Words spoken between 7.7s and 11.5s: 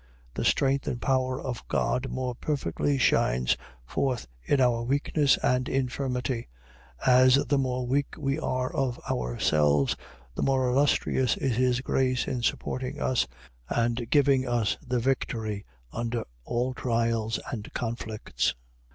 weak we are of ourselves, the more illustrious